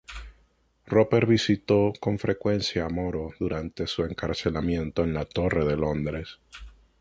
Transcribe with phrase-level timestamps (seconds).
[0.87, 6.39] Roper visitó con frecuencia a Moro durante su encarcelamiento en la Torre de Londres.